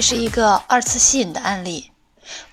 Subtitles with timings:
[0.00, 1.90] 这是一个二次吸引的案例。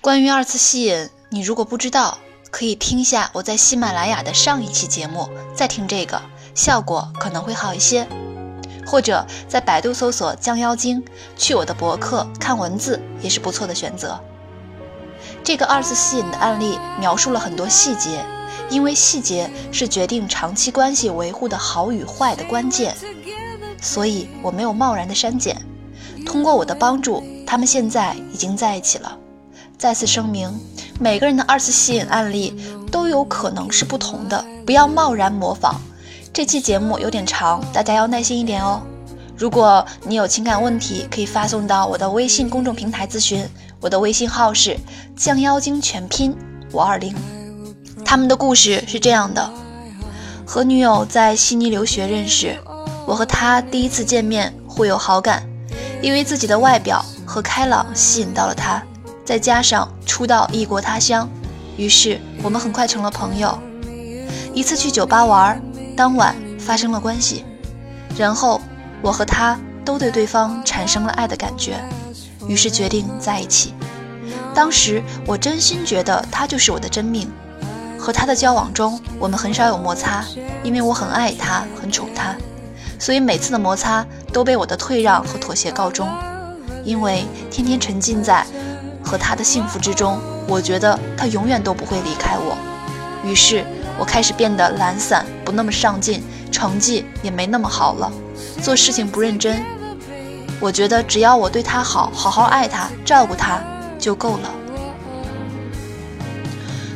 [0.02, 2.18] 关于二次吸引，你如果不知道，
[2.50, 6.20] 可以听下我在喜马拉雅的上一期节目，再听这个，
[6.54, 8.06] 效果可能会好一些。
[8.86, 11.02] 或者在百度搜索“降妖精”，
[11.38, 14.20] 去我的博客看文字也是不错的选择。
[15.42, 18.22] 这个二次吸引的案例描述了很多细节，
[18.68, 22.94] 因为细节是决定长期关系维护的好与坏的关键，
[23.80, 25.56] 所以我没有贸然的删减。
[26.26, 29.16] 通过我的帮助，他们现在已经在一起了。
[29.78, 30.52] 再次声明，
[31.00, 32.54] 每个人的二次吸引案例
[32.92, 35.80] 都有可能是不同的，不要贸然模仿。
[36.30, 38.82] 这期节目有点长，大家要耐心一点哦。
[39.34, 43.48] 如果你有情感问题，可以发送到我的微信公众平台咨询，
[43.80, 44.76] 我的微信号是
[45.16, 46.36] 降妖精全拼
[46.74, 47.14] 五二零。
[48.04, 49.50] 他们的故事是这样的：
[50.44, 52.58] 和女友在悉尼留学认识，
[53.06, 55.48] 我和她第一次见面互有好感，
[56.02, 58.82] 因为自己的外表和开朗吸引到了他，
[59.22, 61.28] 再加上初到异国他乡，
[61.76, 63.56] 于是我们很快成了朋友。
[64.54, 65.60] 一次去酒吧玩，
[65.94, 67.44] 当晚发生了关系，
[68.16, 68.58] 然后
[69.02, 71.78] 我和他都对对方产生了爱的感觉，
[72.48, 73.74] 于是决定在一起。
[74.54, 77.30] 当时我真心觉得他就是我的真命。
[77.98, 80.24] 和他的交往中，我们很少有摩擦，
[80.62, 82.34] 因为我很爱他，很宠他，
[82.98, 86.08] 所以每次的摩擦都被我的退让和妥协告终。
[86.88, 88.46] 因为天天沉浸在
[89.04, 92.56] 和他的幸福之中，我觉得他永远都不会离开我。
[93.22, 93.62] 于是
[93.98, 98.10] 我开始变得懒散，不那么上进，成绩也没那么好了，
[98.62, 99.62] 做事情不认真。
[100.58, 103.62] 我觉得只要我对他好，好好爱他，照顾他
[103.98, 104.50] 就够了。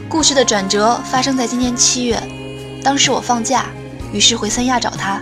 [0.08, 2.18] 故事的转折发生在今年七月，
[2.82, 3.66] 当时我放假，
[4.10, 5.20] 于是回三亚找他。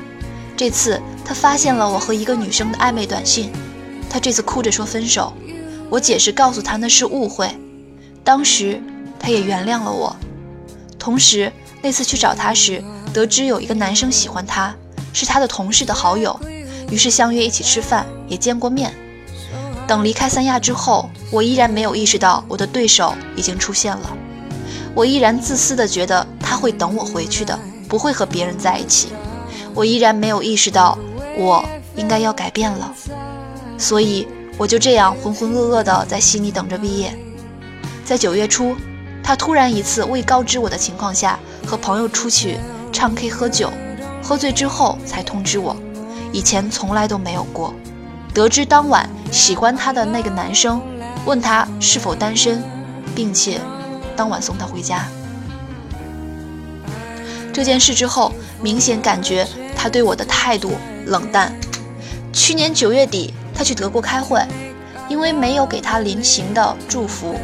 [0.56, 3.50] 这次他发现了我和一个女生的暧昧短信，
[4.10, 5.32] 他这次哭着说分手。
[5.88, 7.50] 我解释告诉他那是误会，
[8.22, 8.82] 当时
[9.18, 10.14] 他也原谅了我。
[10.98, 11.50] 同时
[11.80, 14.74] 那次去找他时，得知有一个男生喜欢他，
[15.12, 16.38] 是他的同事的好友，
[16.90, 18.92] 于是相约一起吃饭，也见过面。
[19.86, 24.16] 等离开三亚之后，我依然没有意识到我的对手已经出现了。
[24.94, 29.08] 我依然自私的觉得他会等我回去的，不会和别人在一起。
[29.74, 30.96] 我依然没有意识到
[31.36, 31.64] 我
[31.96, 32.94] 应该要改变了，
[33.80, 37.12] 所以我就这样浑浑噩噩的在悉尼等着毕业。
[38.04, 38.76] 在九月初，
[39.22, 42.58] 他突然一次未告知我的情况下，和朋友出去
[42.92, 43.72] 唱 K 喝酒，
[44.22, 45.74] 喝醉之后才通知我，
[46.30, 47.74] 以前从来都没有过。
[48.34, 50.80] 得知当晚喜欢他的那个男生
[51.24, 52.62] 问他是否单身，
[53.14, 53.60] 并且。
[54.16, 55.08] 当晚送他回家。
[57.54, 60.72] 这件事之后，明显感觉他对我的态度
[61.06, 61.50] 冷淡。
[62.30, 64.42] 去年九月底，他去德国开会，
[65.06, 67.38] 因为没有给他临行的祝福，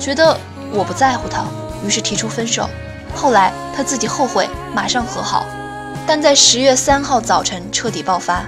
[0.00, 0.36] 觉得
[0.72, 1.44] 我不在乎他，
[1.86, 2.68] 于是提出分手。
[3.14, 5.46] 后来他自己后悔，马上和好，
[6.08, 8.44] 但在十月三号早晨彻底爆发，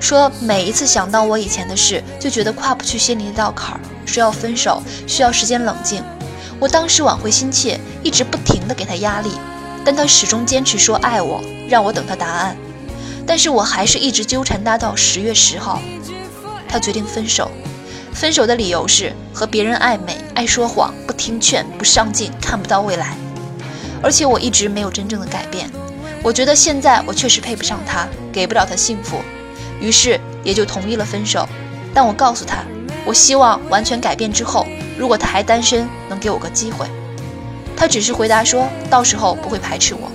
[0.00, 6.04] 说每一次想到我以前的事，就觉得跨不去心里那道坎儿，说要分手，需要时间冷静。
[6.60, 9.30] 我当时挽回心切，一直不停地给他压力，
[9.82, 12.54] 但他始终坚持说爱我，让我等他答案。
[13.26, 15.80] 但是我还是一直纠缠他到十月十号，
[16.68, 17.50] 他决定分手。
[18.12, 23.16] 分手的理由是和别人暧昧，爱说谎，不听劝，不上进，看不到未来。
[24.02, 25.70] 而且我一直没有真正的改变。
[26.22, 29.20] 我觉得现在我确实配不上他，给不了他幸福，
[29.80, 31.48] 于是也就同意了分手。
[31.94, 32.64] 但我告诉他，
[33.04, 34.66] 我希望完全改变之后。
[34.98, 36.86] 如果他还单身，能给我个机会？
[37.76, 40.10] 他只是回答说，到时候不会排斥我。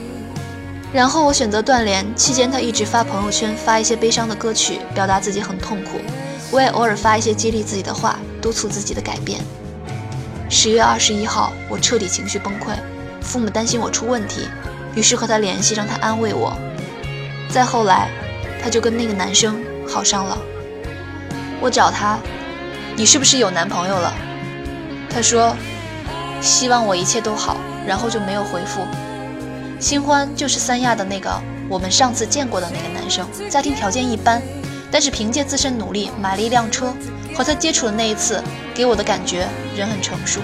[0.91, 6.01] 然后我选择断联，期间他一直发朋友圈，发一些悲伤的歌曲，表达自己很痛苦。
[6.53, 9.41] 我也偶尔发一些激励自己的话，督促自己的改变。
[10.51, 12.75] 十月二十一号，我彻底情绪崩溃，
[13.21, 14.47] 父母担心我出问题，
[14.93, 16.55] 于是和他联系，让他安慰我。
[17.49, 18.07] 再后来，
[18.61, 20.37] 他就跟那个男生好上了。
[21.59, 22.19] 我找他，
[22.95, 24.13] 你是不是有男朋友了？
[25.09, 25.55] 他说
[26.39, 27.57] ：“希望我一切都好。”
[27.87, 28.85] 然后就没有回复。
[29.79, 31.29] 新欢就是三亚的那个
[31.67, 34.41] 我们上次见过的那个男生，家庭条件一般，
[34.93, 36.93] 但是凭借自身努力买了一辆车，
[37.35, 38.43] 和他接触的那一次，
[38.75, 40.39] 给我的感觉人很成熟。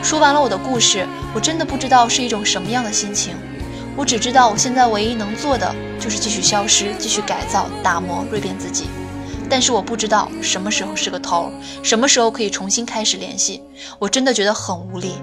[0.00, 1.04] 说完了我的故事，
[1.34, 3.34] 我真的不知道是一种什么样的心情。
[3.96, 8.86] 我只知道我现在唯一能做的就是继续消失，继续改造、打磨、锐变自己。
[9.50, 11.50] 但是我不知道什么时候是个头，
[11.82, 13.60] 什么时候可以重新开始联系。
[13.98, 15.16] 我真的觉得很无力，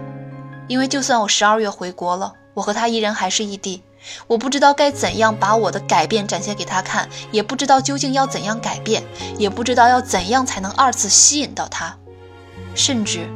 [0.67, 3.81] 因为就算我十二月回国了，我和他依然还是异地。
[4.27, 9.03] 我不知道该怎样把我的改变展现给他看，也不知道究竟要怎样改变，
[9.37, 11.95] 也不知道要怎样才能二次吸引到他，
[12.75, 13.27] 甚至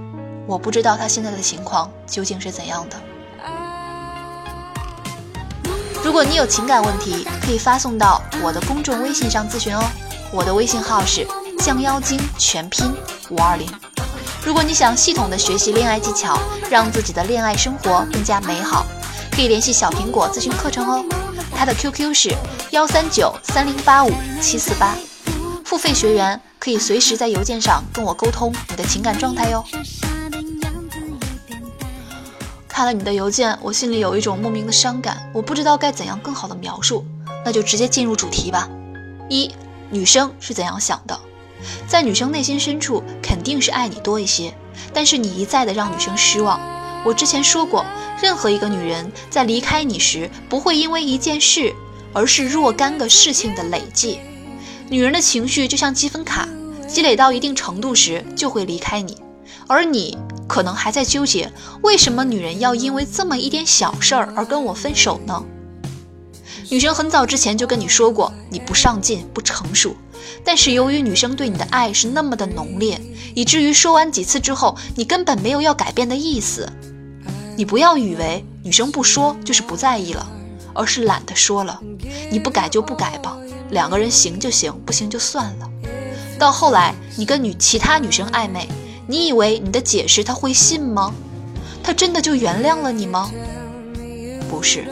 [0.47, 2.97] 我不知道他现在的情况究竟是怎样的。
[6.03, 9.81] 如果你有情感问题，可以发送到我的公众微信上咨询哦。
[10.33, 11.25] 我的微信号是
[11.59, 12.93] 降妖精全拼
[13.29, 13.71] 五二零。
[14.43, 16.37] 如果你想系统的学习恋爱技巧，
[16.69, 18.85] 让自己的恋爱生活更加美好，
[19.35, 21.03] 可以联系小苹果咨询课程哦。
[21.55, 22.35] 他的 QQ 是
[22.69, 24.95] 幺三九三零八五七四八。
[25.65, 29.65] 付费学员可以随时在邮件上跟我沟通你的情感状态哟。
[32.67, 37.03] 看了你的邮件，我心里有一种莫名的伤感，我不知道该怎样更好的描述，
[37.43, 38.69] 那就直接进入主题吧。
[39.29, 39.51] 一，
[39.89, 41.19] 女生是怎样想的？
[41.87, 44.53] 在女生内心深处，肯定是爱你多一些，
[44.93, 46.59] 但是你一再的让女生失望。
[47.05, 47.85] 我之前说过，
[48.23, 51.73] 任何一个女人在离开你时，不会因为一件事，
[52.13, 54.19] 而是若干个事情的累计。
[54.89, 56.47] 女人的情绪就像积分卡，
[56.87, 59.17] 积累到一定程度时，就会离开你，
[59.67, 60.17] 而你。
[60.45, 65.43] 可能还在纠结，为什么女人要因为这么一点小事儿而跟我分手呢？
[66.69, 69.95] 女生很早之前就跟你说过，你不上进、不成熟。
[70.45, 72.99] 但是由于女生对你的爱是那么的浓烈，
[73.33, 76.69] 以至于说完几次之后，你根本没有要改变的意思。
[77.55, 80.27] 你不要以为女生不说就是不在意了，
[80.73, 81.79] 而是懒得说了。
[82.31, 83.37] 你不改就不改吧，
[83.69, 85.69] 两个人行就行，不行就算了。
[86.39, 88.67] 到后来，你跟女其他女生暧昧。
[89.05, 91.13] 你以为你的解释他会信吗？
[91.83, 93.29] 他真的就原谅了你吗？
[94.49, 94.85] 不是，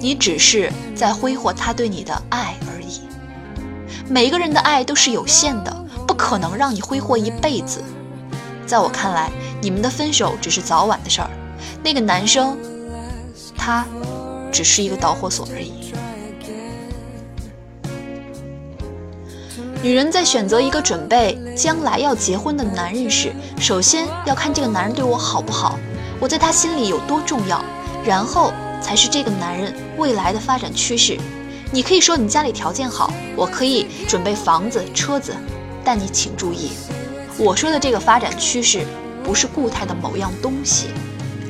[0.00, 3.00] 你只是在挥霍他对你的爱而已。
[4.08, 7.82] 每个人的爱都是有限的，不可能让你挥霍一辈子。
[8.64, 9.30] 在我看来，
[9.60, 11.30] 你们的分手只是早晚的事儿。
[11.82, 12.56] 那个男生，
[13.56, 13.84] 他
[14.52, 15.92] 只是一个导火索而已。
[19.82, 25.76] 女人在选择一个准备将来要结婚的男人时，首先要看这个男人对我好不好，
[26.20, 27.60] 我在他心里有多重要，
[28.04, 31.18] 然后才是这个男人未来的发展趋势。
[31.72, 35.34] 你可以说你家里条件好，我可以准备房子、车子，
[35.82, 36.70] 但你请注意，
[37.36, 38.86] 我说的这个发展趋势
[39.24, 40.88] 不是固态的某样东西，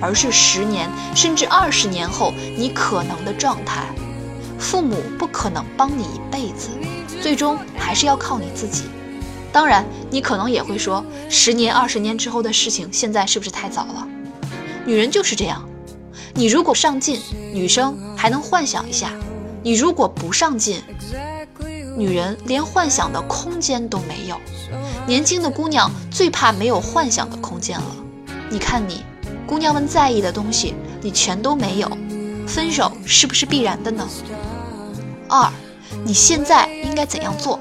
[0.02, 3.86] 而是十年甚至二十年后你可能的状态。
[4.58, 6.68] 父母不可能帮你一辈子。
[7.22, 8.84] 最终还是要靠你自己。
[9.52, 14.08] 当然，你可能也会说，十年、二十年之后的事情，现在是不是太早了？
[14.84, 15.62] 女人就是这样，
[16.34, 17.20] 你如果上进，
[17.52, 19.08] 女生还能幻想一下；
[19.62, 20.82] 你如果不上进，
[21.96, 24.40] 女人连幻想的空间都没有。
[25.06, 27.86] 年轻的姑娘最怕没有幻想的空间了。
[28.50, 29.04] 你看你，
[29.52, 31.98] 姑娘们在意的东西，你全都没有，
[32.46, 34.08] 分手是不是必然的呢？
[35.28, 35.52] 二。
[36.06, 37.60] 你现在应该怎样做？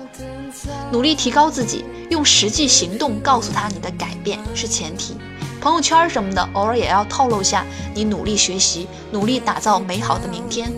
[0.90, 5.18] 努力提高自己，用实际行动告诉他你的改变是前提。
[5.60, 10.72] 朋友圈什么的，偶尔也要透露下你努力学习，努力打造美好的明天。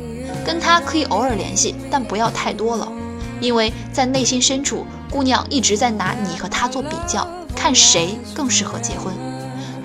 [0.44, 2.92] 跟他可以偶尔联系，但不要太多了，
[3.40, 9.14] 因为在内心深处，姑娘一直在拿你和他做比较，看谁更适合结婚。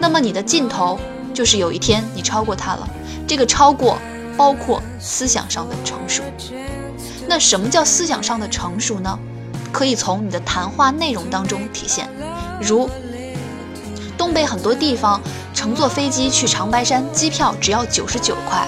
[0.00, 0.99] 那么你的尽头
[1.38, 2.88] 就是有一天你超过他了，
[3.25, 3.97] 这个超过
[4.37, 6.25] 包括思想上的成熟。
[7.28, 9.16] 那什么叫思想上的成熟呢？
[9.71, 12.09] 可以从你的谈话内容当中体现，
[12.61, 12.90] 如
[14.16, 15.21] 东北很多地方
[15.54, 18.66] 乘坐飞机去长白山，机票只要九十九块。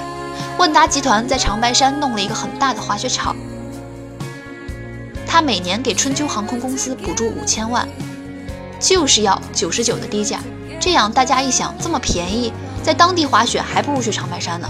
[0.57, 3.35] 万达集团在长白山弄了一个很大的滑雪场，
[5.27, 7.89] 他每年给春秋航空公司补助五千万，
[8.79, 10.39] 就是要九十九的低价。
[10.81, 14.69] 这样大家一想，这么便宜，在当地滑雪还不如去长白山呢。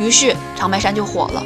[0.00, 1.44] 于是长白山就火了。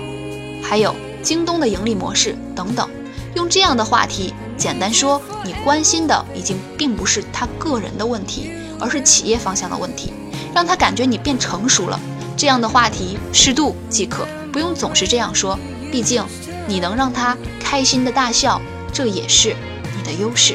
[0.63, 0.95] 还有。
[1.23, 2.89] 京东的盈利模式等等，
[3.35, 10.13] 用这样的话题简单说，你关心的已经并不是他个人的问题，而是企业方向的问题，
[10.55, 11.99] 让他感觉你变成熟了。
[12.37, 15.59] 这样的话题适度即可，不用总是这样说。
[15.91, 16.25] 毕竟
[16.69, 19.57] 你能让他开心的大笑，这也是
[19.97, 20.55] 你的优势。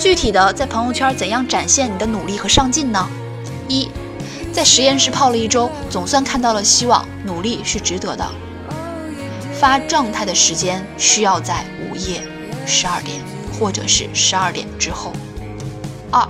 [0.00, 3.06] 具体的，在朋友圈怎样展现你的努力和上进呢？
[3.68, 3.90] 一，
[4.50, 8.26] 在实验室泡了一周，总算看到了希望，努力是值得的。
[9.52, 12.22] 发状态的时间需要在午夜
[12.66, 13.20] 十二点
[13.52, 15.12] 或者是十二点之后。
[16.10, 16.26] 二，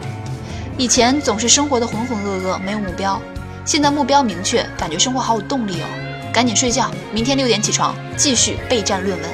[0.76, 3.22] 以前总是生活的浑浑噩噩，没有目标，
[3.64, 5.86] 现在目标明确，感觉生活好有动力哦。
[6.32, 9.30] 赶紧睡觉，明天六点起床，继续备战论文。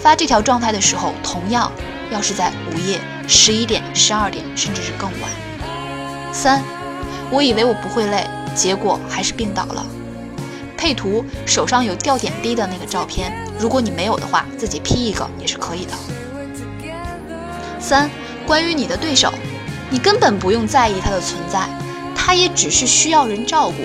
[0.00, 1.70] 发这条状态的时候，同样
[2.10, 5.30] 要是在午夜十一点、十二点，甚至是更晚。
[6.32, 6.62] 三，
[7.30, 9.86] 我以为我不会累，结果还是病倒了。
[10.76, 15.92] 配图手上有掉点滴的那个照片，如果你没有的话，自己 P 一个也是可以的。
[17.78, 18.10] 三，
[18.46, 19.32] 关于你的对手，
[19.90, 21.68] 你根本不用在意他的存在，
[22.14, 23.76] 他也只是需要人照顾，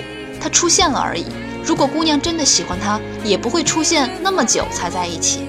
[0.41, 1.25] 他出现了而已。
[1.65, 5.47] 如果姑娘真的喜欢他，也不会出现那么久才在一起。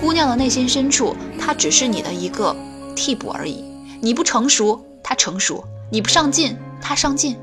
[0.00, 2.56] 姑娘的内心深处，他只是你的一个
[2.96, 3.62] 替补而已。
[4.00, 7.36] 你不成熟，他成熟；你不上进，他上进。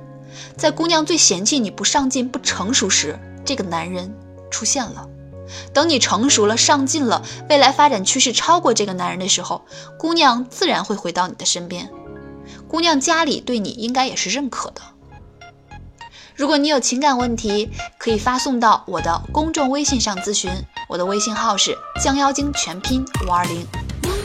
[0.58, 4.12] 在姑娘最嫌弃你不上进、不成熟时，这个男人
[4.50, 5.08] 出现了。
[5.72, 9.62] 等你成熟了、上进了，未来发展趋势超过这个男人的时候，
[10.00, 11.90] 姑娘自然会回到你的身边。
[12.68, 14.82] 姑娘家里对你应该也是认可的。
[16.36, 20.52] 如果你有情感问题，可以发送到我的公众微信上咨询，
[20.88, 23.68] 我的微信号是降妖精全拼五二零。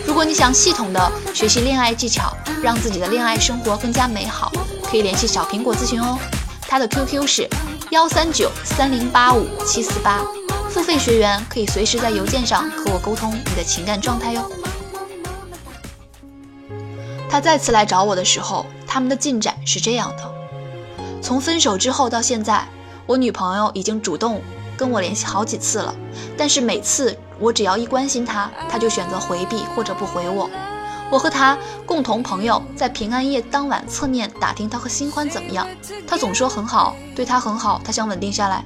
[0.07, 4.53] 如果你想系统的学习恋爱技巧，让自己的恋爱生活更加美好，
[4.85, 6.17] 可以联系小苹果咨询哦，
[6.63, 7.49] 他的 QQ 是
[7.91, 10.23] 幺三九三零八五七四八，
[10.71, 14.49] 付费学员可以随时在邮件上和我沟通你的情感状态哟。
[17.29, 20.33] 他再次来找我的时候，他们的进展是这样的。
[21.21, 22.69] 从分手之后到现在，
[23.07, 24.41] 我女朋友已经主动
[24.77, 25.95] 跟我联系好几次了，
[26.37, 30.49] 但是每次我只要一关心他，他就选择回避或者不回我。
[31.11, 35.69] 我和他共同朋友在平安夜当晚侧面打听他和新欢怎么样，
[36.07, 38.65] 他总说很好，对他很好，他想稳定下来，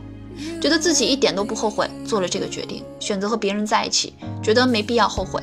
[0.60, 5.42] 觉得自己一点都不后悔做了这个决定，选择和别人在一起，觉得没必要后悔。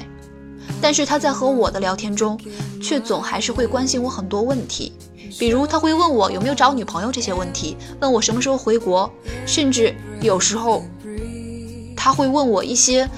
[0.81, 2.39] 但是他在和我的聊天中，
[2.81, 4.93] 却总还是会关心我很多问题。
[5.39, 9.11] 比如他会问我有没有找女朋友这些问题，问我什么时候回国，
[9.45, 10.83] 甚至有时候
[11.95, 13.09] 他会问我一些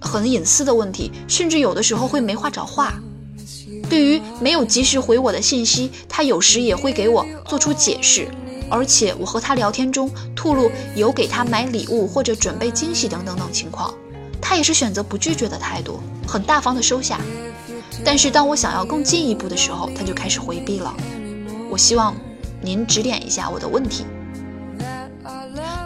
[0.00, 2.94] 很隐私的问题，甚至有的时候会没话找话。
[3.90, 8.28] 对于没有及时回我的信息，他有时也会给我做出解释。
[8.70, 13.92] 而且我和他聊天中吐露有给他买礼物或者准备惊喜等等等情况，
[14.40, 17.20] 他也是选择不拒绝的态度，很大方的收下。
[18.02, 20.94] 但是当我想要更进一步的时候，他就开始回避了。
[21.74, 22.14] 我希望
[22.62, 24.06] 您指点一下我的问题。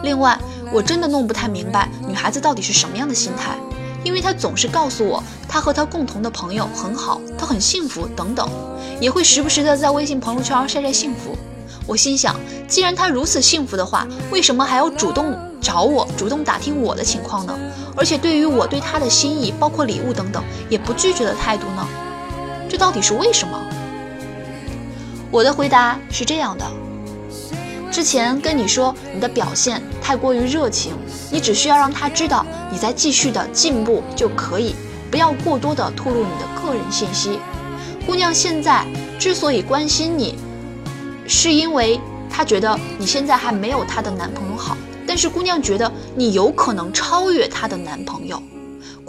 [0.03, 0.37] 另外，
[0.71, 3.57] 我真的弄不太明白女孩子到底是什么样的心态，
[4.03, 8.47] 因为她总是告诉我她和她共同的朋友很好，她很幸福等等，
[9.01, 11.35] 也会时不时的在微信朋友圈晒晒幸福。
[11.87, 12.35] 我心想，
[12.67, 17.57] 既然她如此幸福的话，为什么还要主动找我，主动打听我的情况呢？
[17.97, 21.83] 而且对于我对她的心意，包括礼物等等，也不拒绝的态度呢？
[22.69, 23.59] 这到底是为什么？
[25.31, 26.65] 我的回答是这样的：
[27.91, 30.93] 之前跟你说你的表现太过于热情，
[31.31, 34.75] 你只需要让他知道你在继续的进步就可以，
[35.11, 37.39] 不要过多的透露你的个人信息。
[38.07, 38.83] 姑娘现在
[39.19, 40.35] 之所以关心你，
[41.27, 48.41] 是因为她觉得你现在还没有她的男朋友好，但是姑娘觉得你有可能超越她的男朋友。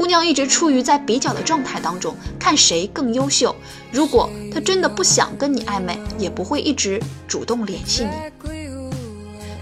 [0.01, 3.55] 姑娘一直处于在比较的状态当中，看谁更优秀。
[3.93, 8.51] 如果她真的不想跟你暧昧，也不会一直主动联系你。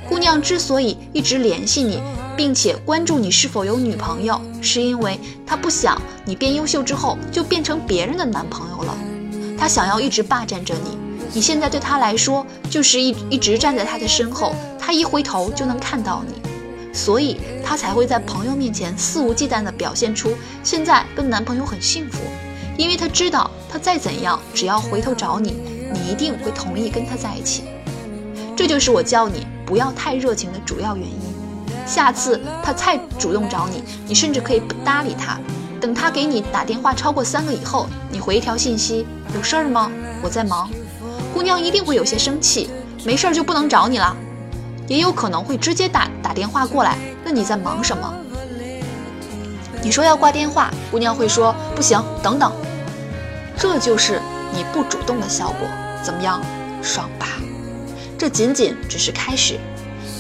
[0.09, 2.01] 姑娘之所以一直联系你，
[2.37, 8.97] 并且关注你是否有女朋友，是因为她不想你变优秀之后就变成别人的男朋友了。
[9.59, 10.97] 她想要一直霸占着你。
[11.35, 16.48] 你现在对她来说就是一一直站在她的身后，她一回头就能看到你。
[16.99, 22.19] 所以她才会在朋友面前肆无忌惮地表现出现在跟男朋友很幸福，
[22.77, 25.55] 因为她知道她再怎样，只要回头找你，
[25.93, 27.63] 你一定会同意跟他在一起。
[28.57, 31.21] 这就是我叫你不要太热情的主要原因。
[31.87, 35.39] 下次他再主动找你，你甚至可以不搭理他，
[35.81, 39.89] 等他给你打电话超过三个以后，你回一条信息：有事儿吗？
[40.21, 40.69] 我在忙。
[41.33, 42.69] 姑娘一定会有些生气，
[43.05, 44.17] 没事儿就不能找你了。
[44.89, 48.13] 也有可能会直接打打电话过来，问你在忙什么。
[49.83, 52.51] 你说要挂电话，姑娘会说不行，等等。
[53.57, 54.21] 这就是
[54.53, 55.69] 你不主动的效果，
[56.03, 56.41] 怎么样？
[56.83, 57.27] 爽吧？
[58.17, 59.59] 这仅仅只是开始，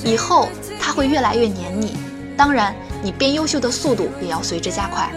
[0.05, 0.49] 以后
[0.79, 1.97] 他会越来越黏你。
[2.37, 5.11] 当然，你变优秀的速度也要随之加快。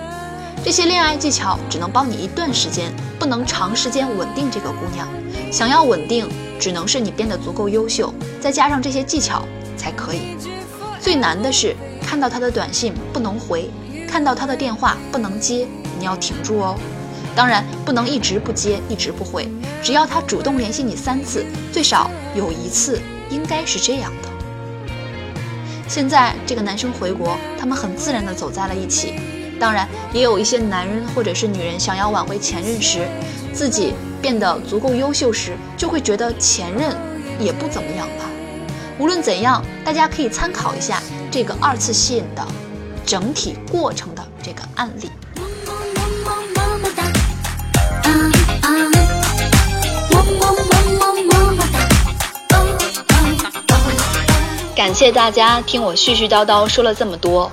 [0.63, 5.08] 这些恋爱技巧只能帮你一段时间，不能长时间稳定这个姑娘。
[5.51, 6.29] 想要稳定。
[6.62, 9.44] 只能是你变得足够优秀，再加上这些技巧
[9.75, 10.38] 才可以。
[11.00, 11.75] 最难的是
[12.06, 13.72] 看到他的短信不能回，
[14.08, 16.77] 看到他的电话不能接，你要挺住哦。
[17.36, 19.50] 当然不能一直不接，一直不回，
[19.82, 23.01] 只要他主动联系你三次，最少有一次
[23.32, 24.30] 应该是这样的。
[25.88, 29.15] 现在这个男生回国，他们很自然的走在了一起。
[29.60, 33.08] 当然，也有一些男人或者是女人想要挽回前任时，
[33.51, 36.96] 自己变得足够优秀时，就会觉得前任
[37.40, 38.25] 也不怎么样吧。
[39.00, 41.01] 无论怎样，大家可以参考一下
[41.32, 42.46] 这个二次吸引的
[43.06, 45.10] 整体过程的这个案例。
[45.36, 45.42] 么
[46.16, 47.04] 么么么哒，
[48.04, 48.10] 啊
[48.62, 48.70] 啊，
[50.12, 51.80] 么么么么么么哒，
[54.75, 57.51] 感谢大家听我絮絮叨叨说了这么多。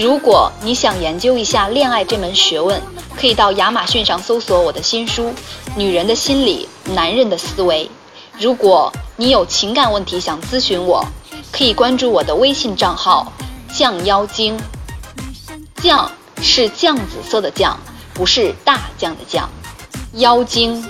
[0.00, 2.80] 如果你想研究一下恋爱这门学问，
[3.16, 5.24] 可以到亚马逊上搜索我的新书
[5.74, 7.84] 《女人的心理，男人的思维》。
[8.38, 11.04] 如果你有情感问题想咨询我，
[11.50, 13.32] 可以关注我的微信账号
[13.74, 14.56] “酱妖精”。
[15.82, 16.08] 酱
[16.40, 17.76] 是酱紫色的酱，
[18.14, 19.50] 不是大酱的酱。
[20.12, 20.86] 妖精，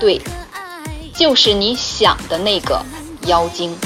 [0.00, 0.18] 对，
[1.14, 2.82] 就是你想的那个
[3.26, 3.76] 妖精。